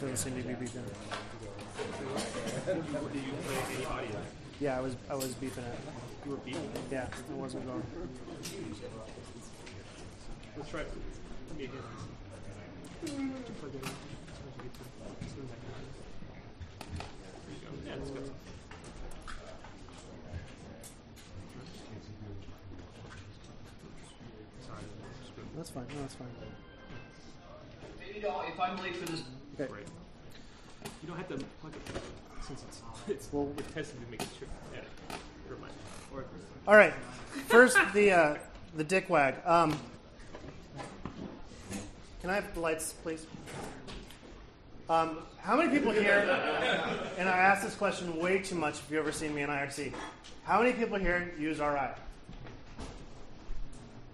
[0.00, 0.86] Doesn't seem to be beeping.
[2.64, 4.20] Do you play any audio?
[4.60, 5.78] Yeah, I was I was beeping it.
[6.24, 6.70] You were beating.
[6.90, 7.82] Yeah, it wasn't going.
[10.56, 10.80] Let's try.
[10.80, 11.82] Let me again.
[13.04, 13.80] Plug it in.
[13.82, 13.90] There
[17.50, 17.68] you go.
[17.86, 18.30] Yeah, that's good.
[24.66, 24.84] Sorry.
[25.64, 25.86] That's fine.
[25.96, 26.28] No, that's fine.
[27.98, 29.22] Maybe if I'm late for this,
[29.54, 29.72] Okay.
[29.72, 29.86] Great.
[31.02, 32.02] You don't have to plug it
[32.46, 34.46] since it's it's Well- we're testing to make it sure.
[34.74, 34.80] Yeah.
[35.48, 35.72] Never mind.
[36.12, 36.26] Or
[36.68, 36.92] All right.
[37.48, 38.36] First, the uh,
[38.76, 39.36] the dick wag.
[39.46, 39.74] Um,
[42.20, 43.26] can I have the lights, please?
[44.90, 46.28] Um, how many people here?
[47.16, 48.74] And I ask this question way too much.
[48.80, 49.94] If you've ever seen me in IRC,
[50.42, 51.88] how many people here use RI?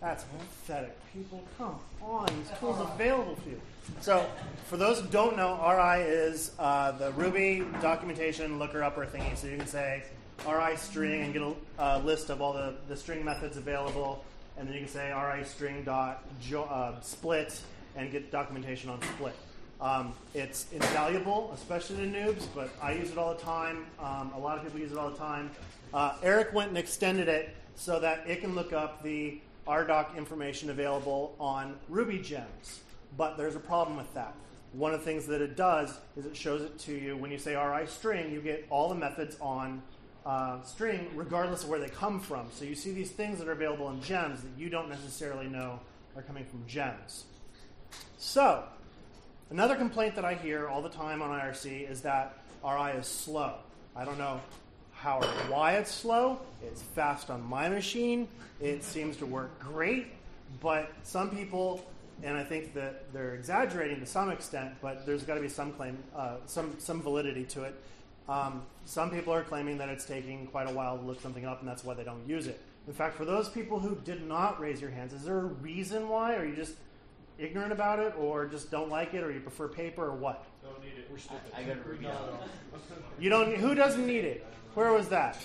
[0.00, 0.96] That's pathetic.
[1.12, 2.26] People, come on.
[2.26, 3.60] These tools available to you.
[4.00, 4.28] So,
[4.66, 9.36] for those who don't know, RI is uh, the Ruby documentation looker upper thingy.
[9.36, 10.04] So you can say
[10.46, 11.42] RI string and get
[11.78, 14.24] a list of all the, the string methods available,
[14.56, 17.60] and then you can say RI string dot jo- uh, split
[17.96, 19.34] and get documentation on split.
[19.80, 23.86] Um, it's invaluable, especially to noobs, but I use it all the time.
[24.00, 25.50] Um, a lot of people use it all the time.
[25.94, 29.38] Uh, Eric went and extended it so that it can look up the
[29.68, 32.80] RDoc information available on Ruby gems.
[33.16, 34.34] But there's a problem with that.
[34.72, 37.38] One of the things that it does is it shows it to you when you
[37.38, 39.82] say RI string, you get all the methods on
[40.26, 42.46] uh, string regardless of where they come from.
[42.52, 45.80] So you see these things that are available in gems that you don't necessarily know
[46.16, 47.24] are coming from gems.
[48.18, 48.64] So,
[49.50, 53.54] another complaint that I hear all the time on IRC is that RI is slow.
[53.94, 54.40] I don't know
[55.00, 56.40] how or why it's slow.
[56.62, 58.28] It's fast on my machine.
[58.60, 60.08] It seems to work great,
[60.60, 61.86] but some people,
[62.22, 65.72] and I think that they're exaggerating to some extent, but there's got to be some
[65.72, 67.74] claim, uh, some some validity to it.
[68.28, 71.60] Um, some people are claiming that it's taking quite a while to look something up,
[71.60, 72.60] and that's why they don't use it.
[72.88, 76.08] In fact, for those people who did not raise your hands, is there a reason
[76.08, 76.34] why?
[76.34, 76.74] Are you just
[77.38, 80.44] ignorant about it, or just don't like it, or you prefer paper, or what?
[80.62, 81.08] don't need it.
[81.10, 81.40] We're stupid.
[81.56, 82.10] I gotta read it.
[83.20, 83.54] You don't.
[83.56, 84.46] Who doesn't need it?
[84.74, 85.36] Where was that?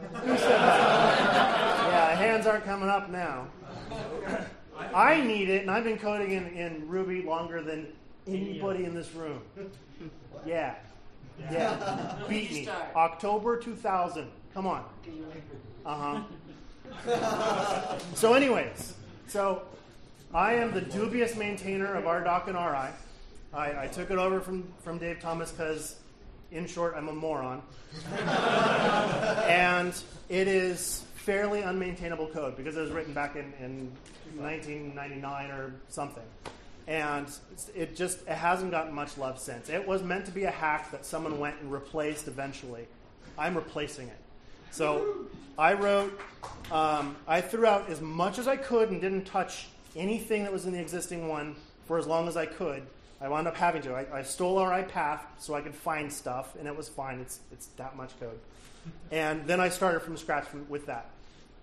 [0.00, 1.80] Who said that?
[1.94, 3.46] Yeah, hands aren't coming up now.
[4.94, 7.88] I need it, and I've been coding in, in Ruby longer than
[8.26, 9.40] anybody in this room.
[10.46, 10.74] Yeah,
[11.50, 12.16] yeah.
[12.28, 12.68] Beat me.
[12.94, 14.26] October 2000.
[14.52, 14.84] Come on.
[15.86, 16.22] Uh
[17.06, 17.96] huh.
[18.14, 18.92] So, anyways,
[19.26, 19.62] so
[20.34, 22.92] I am the dubious maintainer of RDoc and RI.
[23.56, 25.94] I, I took it over from, from Dave Thomas because,
[26.50, 27.62] in short, I'm a moron.
[29.48, 29.94] and
[30.28, 33.92] it is fairly unmaintainable code because it was written back in, in
[34.36, 36.24] 1999 or something.
[36.88, 37.28] And
[37.76, 39.68] it just it hasn't gotten much love since.
[39.68, 42.88] It was meant to be a hack that someone went and replaced eventually.
[43.38, 44.18] I'm replacing it.
[44.72, 46.20] So I wrote,
[46.72, 50.66] um, I threw out as much as I could and didn't touch anything that was
[50.66, 51.56] in the existing one
[51.86, 52.82] for as long as I could.
[53.20, 53.94] I wound up having to.
[53.94, 57.20] I, I stole RI path so I could find stuff, and it was fine.
[57.20, 58.38] It's, it's that much code.
[59.10, 61.10] And then I started from scratch from, with that.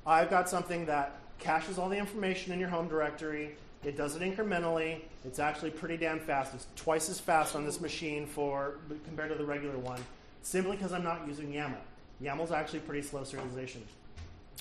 [0.05, 3.55] I've got something that caches all the information in your home directory.
[3.83, 5.01] It does it incrementally.
[5.25, 6.53] It's actually pretty damn fast.
[6.53, 8.75] It's twice as fast on this machine for
[9.05, 10.01] compared to the regular one,
[10.41, 11.75] simply because I'm not using YAML.
[12.23, 13.81] YAML's actually pretty slow serialization.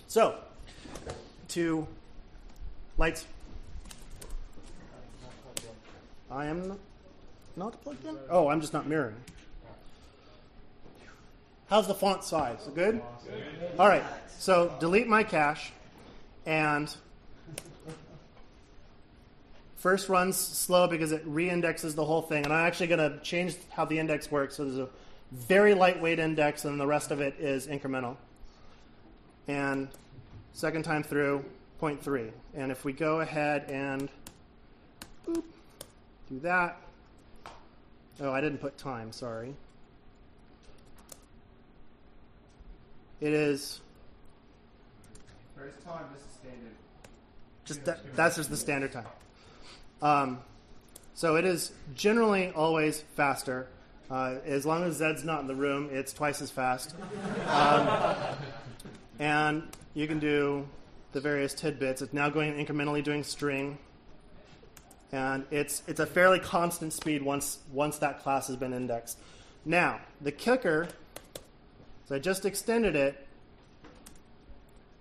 [0.09, 0.37] So,
[1.49, 1.87] to
[2.97, 3.27] lights.
[6.31, 6.79] I am not,
[7.57, 8.17] not plugged in.
[8.29, 9.17] Oh, I'm just not mirroring.
[11.69, 12.69] How's the font size?
[12.75, 13.01] Good?
[13.79, 14.03] All right.
[14.39, 15.73] So delete my cache
[16.47, 16.93] and
[19.77, 22.45] first runs slow because it re-indexes the whole thing.
[22.45, 24.57] And I'm actually going to change how the index works.
[24.57, 24.89] So there's a
[25.33, 28.17] very lightweight index and the rest of it is incremental.
[29.47, 29.89] And
[30.53, 31.45] second time through,
[31.81, 32.31] 0.3.
[32.55, 34.09] And if we go ahead and
[35.27, 35.45] boop,
[36.31, 36.81] do that.
[38.21, 39.55] Oh, I didn't put time, sorry.
[43.21, 43.81] It is
[45.57, 46.73] First time, this is standard.
[47.65, 49.07] just that, that's just the standard time.
[50.01, 50.39] Um,
[51.15, 53.67] so it is generally always faster.
[54.11, 56.95] Uh, as long as Zed's not in the room, it's twice as fast.
[57.47, 57.89] Um,
[59.19, 59.63] and
[59.95, 60.67] you can do
[61.13, 62.01] the various tidbits.
[62.01, 63.77] It's now going incrementally doing string,
[65.13, 69.19] and it's it's a fairly constant speed once once that class has been indexed.
[69.65, 70.89] Now the kicker.
[72.07, 73.27] So I just extended it.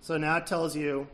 [0.00, 1.08] So now it tells you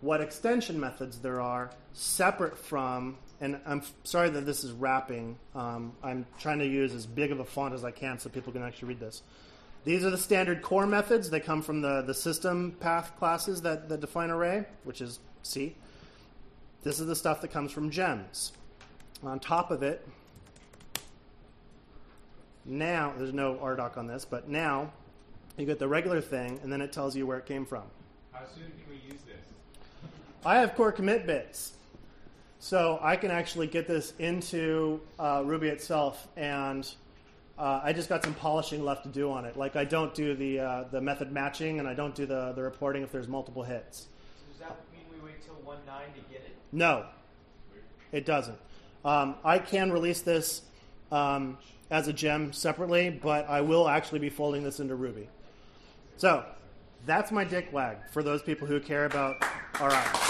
[0.00, 5.38] what extension methods there are separate from, and I'm sorry that this is wrapping.
[5.54, 8.52] Um, I'm trying to use as big of a font as I can so people
[8.52, 9.22] can actually read this.
[9.84, 11.28] These are the standard core methods.
[11.28, 15.74] They come from the, the system path classes that, that define array, which is C.
[16.82, 18.52] This is the stuff that comes from gems.
[19.22, 20.06] On top of it,
[22.64, 24.92] now, there's no RDoc on this, but now
[25.56, 27.82] you get the regular thing, and then it tells you where it came from.
[28.32, 29.44] How soon can we use this?
[30.46, 31.72] I have core commit bits.
[32.58, 36.88] So I can actually get this into uh, Ruby itself, and
[37.58, 39.56] uh, I just got some polishing left to do on it.
[39.56, 42.62] Like I don't do the uh, the method matching, and I don't do the, the
[42.62, 44.06] reporting if there's multiple hits.
[44.52, 44.68] Does
[45.44, 46.56] till 1.9 to get it?
[46.72, 47.06] No,
[48.12, 48.58] it doesn't.
[49.04, 50.62] Um, I can release this
[51.10, 51.58] um,
[51.90, 55.28] as a gem separately, but I will actually be folding this into Ruby.
[56.16, 56.44] So
[57.04, 59.36] that's my dick wag for those people who care about
[59.80, 60.22] RI.